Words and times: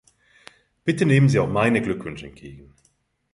Bitte 0.83 1.05
nehmen 1.05 1.29
Sie 1.29 1.37
auch 1.39 1.47
meine 1.47 1.79
Glückwünsche 1.79 2.25
entgegen. 2.25 2.73